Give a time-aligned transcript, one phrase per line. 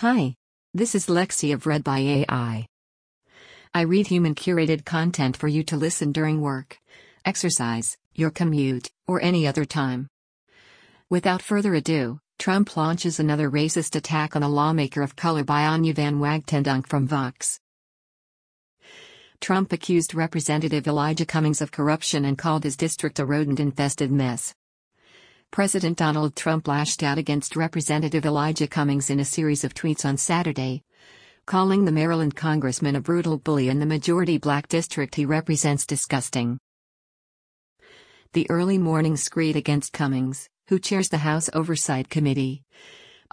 [0.00, 0.34] Hi.
[0.72, 2.66] This is Lexi of Read by AI.
[3.74, 6.78] I read human curated content for you to listen during work,
[7.26, 10.08] exercise, your commute, or any other time.
[11.10, 15.92] Without further ado, Trump launches another racist attack on a lawmaker of color by Anya
[15.92, 17.60] Van Wagtendonk from Vox.
[19.42, 24.54] Trump accused Representative Elijah Cummings of corruption and called his district a rodent infested mess.
[25.50, 30.16] President Donald Trump lashed out against Representative Elijah Cummings in a series of tweets on
[30.16, 30.84] Saturday,
[31.44, 36.60] calling the Maryland congressman a brutal bully in the majority black district he represents disgusting.
[38.32, 42.62] The early morning screed against Cummings, who chairs the House Oversight Committee,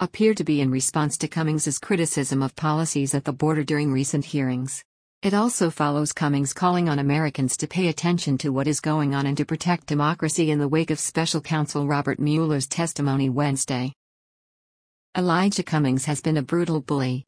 [0.00, 4.24] appeared to be in response to Cummings's criticism of policies at the border during recent
[4.24, 4.82] hearings.
[5.20, 9.26] It also follows Cummings calling on Americans to pay attention to what is going on
[9.26, 13.92] and to protect democracy in the wake of special counsel Robert Mueller's testimony Wednesday.
[15.16, 17.26] Elijah Cummings has been a brutal bully,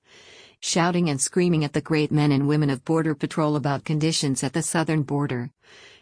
[0.61, 4.53] shouting and screaming at the great men and women of Border Patrol about conditions at
[4.53, 5.51] the southern border,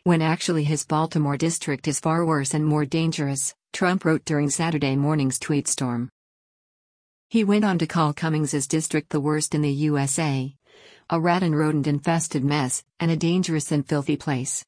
[0.04, 4.94] when actually his Baltimore district is far worse and more dangerous, Trump wrote during Saturday
[4.94, 6.10] morning's tweet storm.
[7.30, 10.54] He went on to call Cummings's district the worst in the USA,
[11.10, 14.64] a rat and rodent infested mess, and a dangerous and filthy place.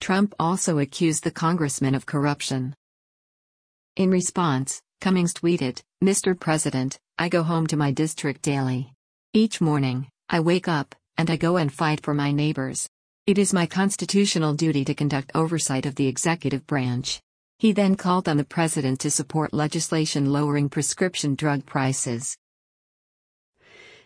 [0.00, 2.74] Trump also accused the congressman of corruption.
[3.96, 6.38] In response, Cummings tweeted, Mr.
[6.38, 8.92] President, I go home to my district daily.
[9.32, 12.88] Each morning, I wake up, and I go and fight for my neighbors.
[13.26, 17.20] It is my constitutional duty to conduct oversight of the executive branch.
[17.58, 22.36] He then called on the president to support legislation lowering prescription drug prices.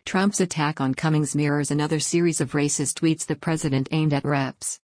[0.04, 4.80] Trump's attack on Cummings mirrors another series of racist tweets the president aimed at reps.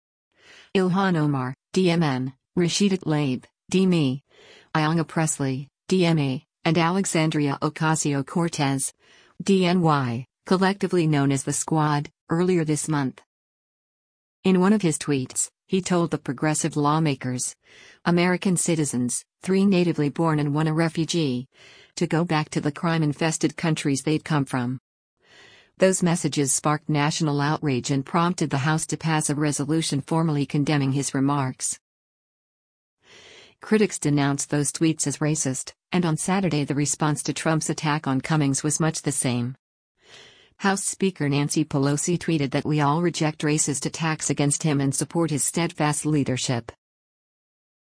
[0.75, 4.21] Ilhan Omar, DMN, Rashida Tlaib, DME,
[4.75, 8.93] Ayanna Pressley, DMA, and Alexandria Ocasio Cortez,
[9.43, 13.21] DNY, collectively known as the Squad, earlier this month.
[14.43, 17.55] In one of his tweets, he told the progressive lawmakers,
[18.05, 21.47] American citizens, three natively born and one a refugee,
[21.95, 24.79] to go back to the crime infested countries they'd come from.
[25.77, 30.91] Those messages sparked national outrage and prompted the House to pass a resolution formally condemning
[30.91, 31.79] his remarks.
[33.59, 38.21] Critics denounced those tweets as racist, and on Saturday the response to Trump's attack on
[38.21, 39.55] Cummings was much the same.
[40.57, 45.31] House Speaker Nancy Pelosi tweeted that we all reject racist attacks against him and support
[45.31, 46.71] his steadfast leadership.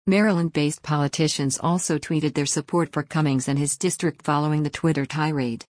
[0.08, 5.06] Maryland based politicians also tweeted their support for Cummings and his district following the Twitter
[5.06, 5.66] tirade.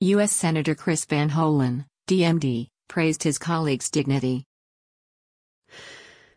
[0.00, 0.30] U.S.
[0.30, 4.44] Senator Chris Van Hollen, DMD, praised his colleague's dignity.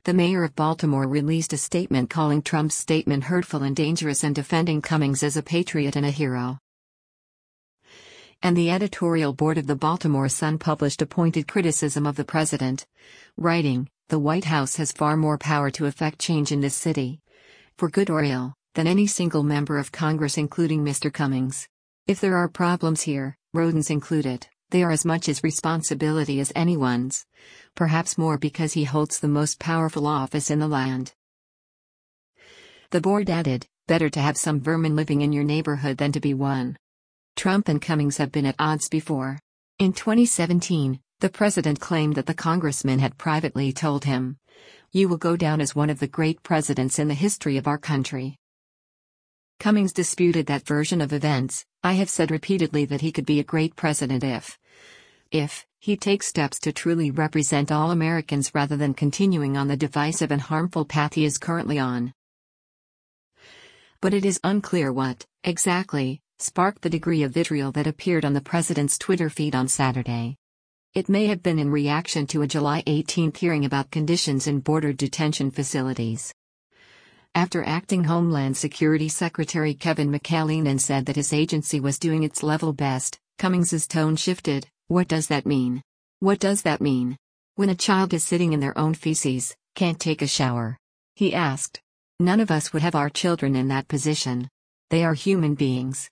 [0.03, 4.81] The mayor of Baltimore released a statement calling Trump's statement hurtful and dangerous and defending
[4.81, 6.57] Cummings as a patriot and a hero.
[8.41, 12.87] And the editorial board of the Baltimore Sun published a pointed criticism of the president,
[13.37, 17.19] writing, The White House has far more power to effect change in this city,
[17.77, 21.13] for good or ill, than any single member of Congress, including Mr.
[21.13, 21.67] Cummings.
[22.11, 27.25] If there are problems here, rodents included, they are as much his responsibility as anyone's,
[27.73, 31.13] perhaps more because he holds the most powerful office in the land.
[32.89, 36.33] The board added, better to have some vermin living in your neighborhood than to be
[36.33, 36.75] one.
[37.37, 39.39] Trump and Cummings have been at odds before.
[39.79, 44.35] In 2017, the president claimed that the congressman had privately told him,
[44.91, 47.77] You will go down as one of the great presidents in the history of our
[47.77, 48.35] country.
[49.61, 53.43] Cummings disputed that version of events, I have said repeatedly that he could be a
[53.43, 54.57] great president if.
[55.29, 60.31] If he takes steps to truly represent all Americans rather than continuing on the divisive
[60.31, 62.11] and harmful path he is currently on.
[64.01, 68.41] But it is unclear what, exactly, sparked the degree of vitriol that appeared on the
[68.41, 70.37] president's Twitter feed on Saturday.
[70.95, 74.91] It may have been in reaction to a July 18 hearing about conditions in border
[74.91, 76.33] detention facilities
[77.33, 82.73] after acting Homeland Security Secretary Kevin McAleenan said that his agency was doing its level
[82.73, 84.67] best, Cummings's tone shifted.
[84.87, 85.81] What does that mean?
[86.19, 87.17] What does that mean?
[87.55, 90.77] When a child is sitting in their own feces, can't take a shower?
[91.15, 91.79] He asked.
[92.19, 94.49] None of us would have our children in that position.
[94.89, 96.09] They are human beings.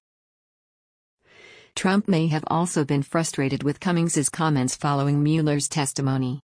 [1.76, 6.42] Trump may have also been frustrated with Cummings's comments following Mueller's testimony.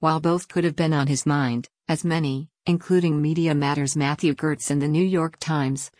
[0.00, 4.70] While both could have been on his mind, as many, including Media Matters Matthew Gertz
[4.70, 5.90] and the New York Times,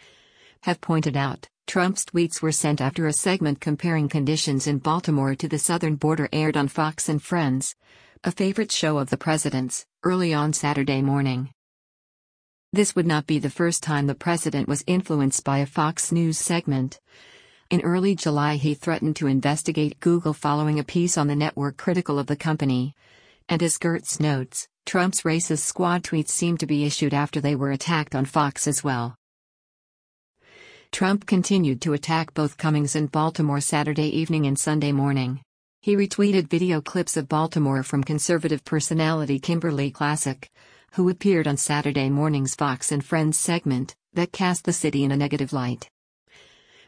[0.62, 5.48] have pointed out, Trump's tweets were sent after a segment comparing conditions in Baltimore to
[5.48, 7.74] the southern border aired on Fox and Friends,
[8.24, 11.50] a favorite show of the president's, early on Saturday morning.
[12.72, 16.38] This would not be the first time the president was influenced by a Fox News
[16.38, 17.00] segment.
[17.70, 22.18] In early July, he threatened to investigate Google following a piece on the network critical
[22.18, 22.94] of the company.
[23.52, 27.70] And as Gertz notes, Trump's racist squad tweets seem to be issued after they were
[27.70, 29.14] attacked on Fox as well.
[30.90, 35.42] Trump continued to attack both Cummings and Baltimore Saturday evening and Sunday morning.
[35.82, 40.48] He retweeted video clips of Baltimore from conservative personality Kimberly Klacik,
[40.92, 45.16] who appeared on Saturday morning's Fox and Friends segment that cast the city in a
[45.18, 45.90] negative light.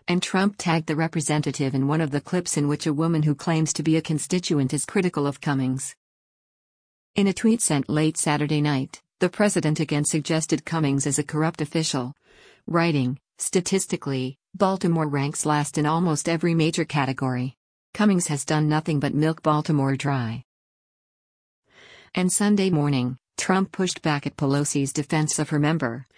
[0.08, 3.34] And Trump tagged the representative in one of the clips in which a woman who
[3.34, 5.94] claims to be a constituent is critical of Cummings.
[7.16, 11.60] In a tweet sent late Saturday night, the president again suggested Cummings as a corrupt
[11.60, 12.12] official,
[12.66, 17.54] writing, Statistically, Baltimore ranks last in almost every major category.
[17.92, 20.42] Cummings has done nothing but milk Baltimore dry.
[22.16, 26.08] And Sunday morning, Trump pushed back at Pelosi's defense of her member,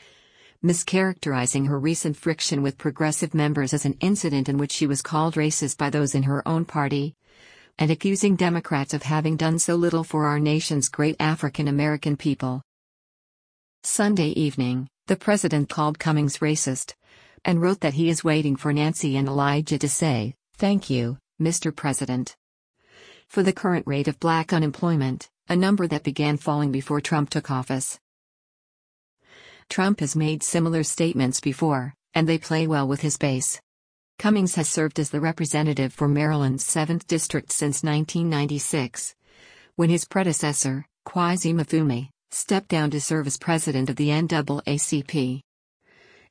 [0.64, 5.34] mischaracterizing her recent friction with progressive members as an incident in which she was called
[5.34, 7.14] racist by those in her own party,
[7.78, 12.62] and accusing Democrats of having done so little for our nation's great African American people.
[13.82, 16.94] Sunday evening, the president called Cummings racist,
[17.44, 21.74] and wrote that he is waiting for Nancy and Elijah to say, Thank you, Mr.
[21.74, 22.34] President.
[23.28, 27.50] For the current rate of black unemployment, a number that began falling before Trump took
[27.50, 28.00] office.
[29.68, 33.60] Trump has made similar statements before, and they play well with his base.
[34.18, 39.14] Cummings has served as the representative for Maryland's 7th District since 1996,
[39.76, 45.42] when his predecessor, Kweisi Mfume, stepped down to serve as president of the NAACP.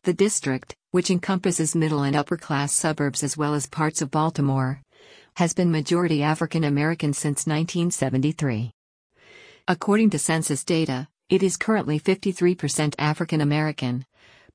[0.03, 4.81] The district, which encompasses middle and upper class suburbs as well as parts of Baltimore,
[5.35, 8.71] has been majority African American since 1973.
[9.67, 14.05] According to census data, it is currently 53% African American,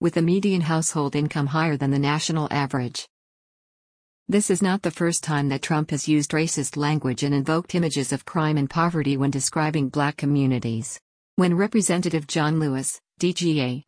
[0.00, 3.06] with a median household income higher than the national average.
[4.29, 8.13] This is not the first time that Trump has used racist language and invoked images
[8.13, 11.01] of crime and poverty when describing black communities.
[11.37, 13.85] When Representative John Lewis, DGA,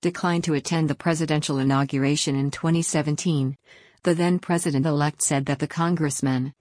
[0.00, 3.56] declined to attend the presidential inauguration in 2017,
[4.02, 6.54] the then president elect said that the congressman,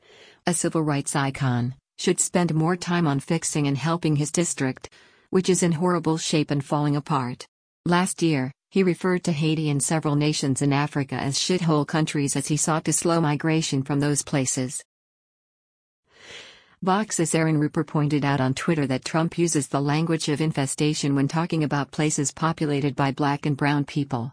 [0.47, 4.89] a civil rights icon, should spend more time on fixing and helping his district,
[5.29, 7.45] which is in horrible shape and falling apart.
[7.85, 12.47] Last year, he referred to Haiti and several nations in Africa as shithole countries as
[12.47, 14.83] he sought to slow migration from those places.
[16.81, 21.27] Vox's Aaron Rupar pointed out on Twitter that Trump uses the language of infestation when
[21.27, 24.31] talking about places populated by black and brown people.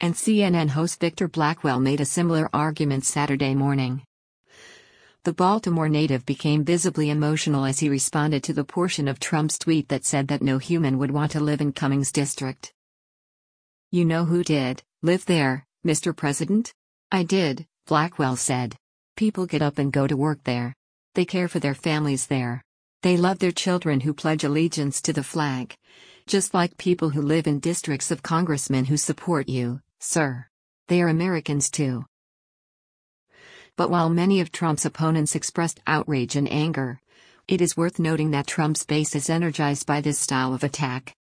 [0.00, 4.02] And CNN host Victor Blackwell made a similar argument Saturday morning.
[5.24, 9.88] The Baltimore native became visibly emotional as he responded to the portion of Trump's tweet
[9.88, 12.72] that said that no human would want to live in Cummings district.
[13.90, 16.16] You know who did, live there, Mr.
[16.16, 16.72] President?
[17.10, 18.76] I did, Blackwell said.
[19.16, 20.74] People get up and go to work there.
[21.14, 22.62] They care for their families there.
[23.02, 25.74] They love their children who pledge allegiance to the flag.
[26.26, 30.46] Just like people who live in districts of congressmen who support you, sir.
[30.86, 32.04] They are Americans too.
[33.78, 37.00] But while many of Trump's opponents expressed outrage and anger,
[37.46, 41.14] it is worth noting that Trump's base is energized by this style of attack.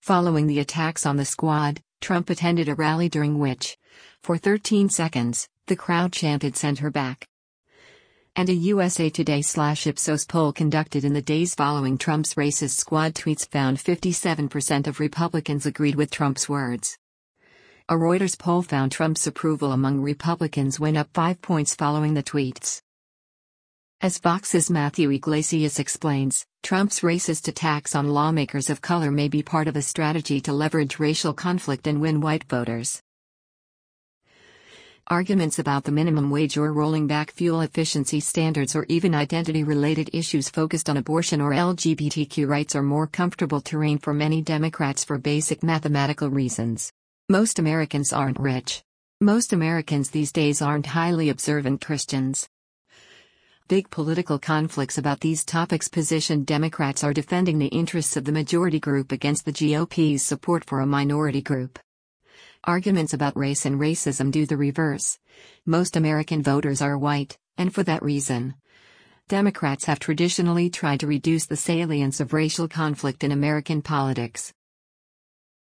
[0.00, 3.76] Following the attacks on the squad, Trump attended a rally during which,
[4.22, 7.26] for 13 seconds, the crowd chanted send her back.
[8.36, 13.16] And a USA Today slash Ipsos poll conducted in the days following Trump's racist squad
[13.16, 16.96] tweets found 57% of Republicans agreed with Trump's words.
[17.86, 22.80] A Reuters poll found Trump's approval among Republicans went up five points following the tweets.
[24.00, 29.68] As Vox's Matthew Yglesias explains, Trump's racist attacks on lawmakers of color may be part
[29.68, 33.02] of a strategy to leverage racial conflict and win white voters.
[35.08, 40.08] Arguments about the minimum wage or rolling back fuel efficiency standards or even identity related
[40.14, 45.18] issues focused on abortion or LGBTQ rights are more comfortable terrain for many Democrats for
[45.18, 46.90] basic mathematical reasons.
[47.30, 48.82] Most Americans aren't rich.
[49.18, 52.50] Most Americans these days aren't highly observant Christians.
[53.66, 58.78] Big political conflicts about these topics position Democrats are defending the interests of the majority
[58.78, 61.78] group against the GOP's support for a minority group.
[62.64, 65.18] Arguments about race and racism do the reverse.
[65.64, 68.54] Most American voters are white, and for that reason,
[69.28, 74.52] Democrats have traditionally tried to reduce the salience of racial conflict in American politics.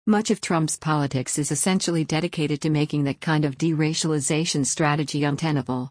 [0.08, 5.90] Much of Trump's politics is essentially dedicated to making that kind of deracialization strategy untenable.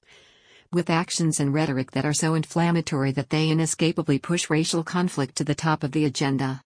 [0.74, 5.44] With actions and rhetoric that are so inflammatory that they inescapably push racial conflict to
[5.44, 6.64] the top of the agenda.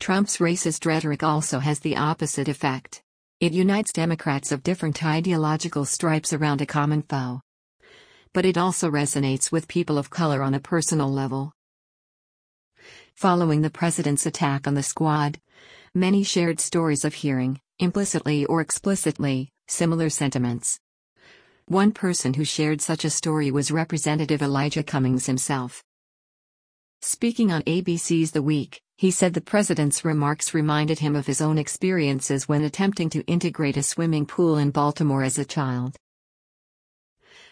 [0.00, 3.00] Trump's racist rhetoric also has the opposite effect.
[3.38, 7.40] It unites Democrats of different ideological stripes around a common foe.
[8.32, 11.52] But it also resonates with people of color on a personal level.
[13.14, 15.38] Following the president's attack on the squad,
[15.96, 20.78] many shared stories of hearing, implicitly or explicitly, similar sentiments.
[21.64, 25.82] One person who shared such a story was Representative Elijah Cummings himself.
[27.00, 31.56] Speaking on ABC's The Week, he said the president's remarks reminded him of his own
[31.56, 35.96] experiences when attempting to integrate a swimming pool in Baltimore as a child.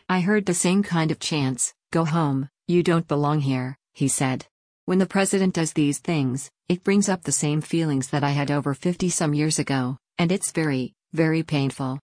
[0.07, 4.45] I heard the same kind of chants go home, you don't belong here, he said.
[4.87, 8.51] When the president does these things, it brings up the same feelings that I had
[8.51, 11.99] over 50 some years ago, and it's very, very painful.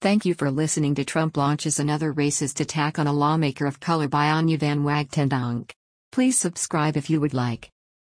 [0.00, 4.08] Thank you for listening to Trump launches another racist attack on a lawmaker of color
[4.08, 5.70] by Anya Van Wagtendonk.
[6.12, 7.70] Please subscribe if you would like.